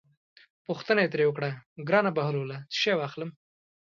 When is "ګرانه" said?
1.87-2.11